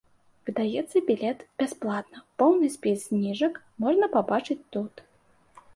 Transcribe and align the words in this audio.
Выдаецца 0.49 0.97
білет 1.09 1.43
бясплатна, 1.63 2.23
поўны 2.43 2.67
спіс 2.77 2.99
зніжак 3.11 3.53
можна 3.87 4.05
пабачыць 4.17 4.63
тут. 4.77 5.09